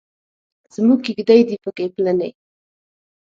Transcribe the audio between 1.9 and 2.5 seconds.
پلنې.